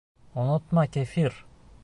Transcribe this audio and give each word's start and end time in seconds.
Онотма, 0.39 0.83
кефир! 0.93 1.33